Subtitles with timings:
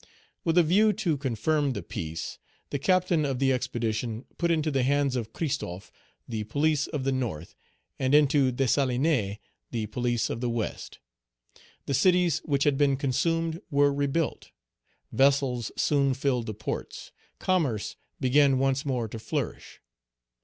[0.43, 2.39] With a view to confirm the peace,
[2.71, 5.91] the captain of the expedition put into the hands of Christophe
[6.27, 7.53] the police of the North,
[7.99, 9.37] and into Dessalines
[9.69, 10.97] the police of the West.
[11.85, 14.49] The cities which had been consumed were rebuilt.
[15.11, 17.11] Vessels soon filled the ports.
[17.37, 19.81] Commerce began once more to flourish.